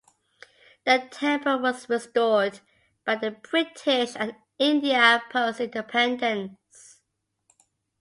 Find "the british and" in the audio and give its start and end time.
3.17-4.35